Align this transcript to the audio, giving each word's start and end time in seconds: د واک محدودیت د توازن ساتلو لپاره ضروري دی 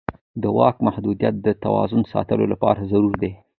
د 0.41 0.43
واک 0.57 0.77
محدودیت 0.87 1.35
د 1.41 1.47
توازن 1.63 2.01
ساتلو 2.13 2.45
لپاره 2.53 2.89
ضروري 2.91 3.17
دی 3.21 3.31